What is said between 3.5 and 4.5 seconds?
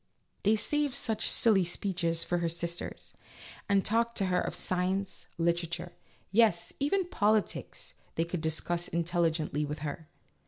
and talked to her